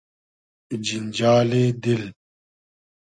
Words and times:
جینجالی 0.85 1.61
دیل 1.83 2.03